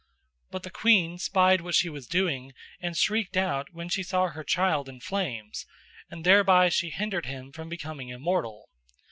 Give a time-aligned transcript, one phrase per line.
[0.49, 4.43] But the queen spied what she was doing and shrieked out when she saw her
[4.43, 5.67] child in flames,
[6.09, 8.69] and thereby she hindered him from becoming immortal.